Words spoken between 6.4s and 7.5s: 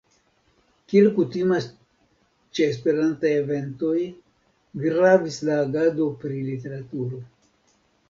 literaturo.